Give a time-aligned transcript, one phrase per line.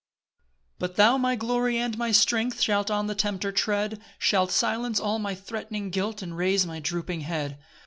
[0.79, 4.99] 3 But thou, my glory and my strength, Shalt on the tempter tread, Shalt silence
[4.99, 7.59] all my threatening guilt, And raise my drooping head.